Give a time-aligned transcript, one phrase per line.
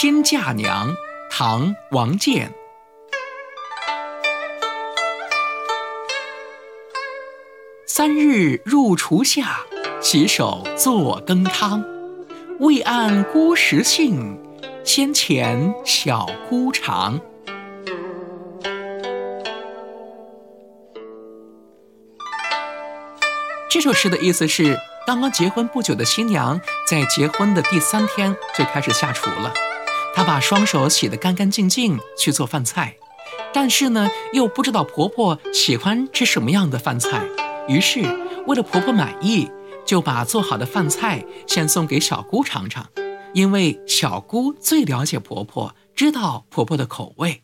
[0.00, 0.94] 新嫁娘，
[1.28, 2.54] 唐·王建。
[7.84, 9.58] 三日入厨下，
[10.00, 11.84] 洗手做羹汤。
[12.60, 14.38] 未按姑食性，
[14.84, 17.20] 先遣小姑尝。
[23.68, 29.52] 这首诗的意思是，刚刚结婚不久的新娘，在结婚的第三天就开始下厨了。
[30.18, 32.96] 她把双手洗得干干净净去做饭菜，
[33.54, 37.24] 但是呢，又不知道婆婆喜欢吃什么样的饭菜。
[37.68, 38.00] 于是，
[38.48, 39.48] 为了婆婆满意，
[39.86, 42.84] 就把做好的饭菜先送给小姑尝尝，
[43.32, 47.42] 因为小姑最了解婆婆，知道婆婆的口味。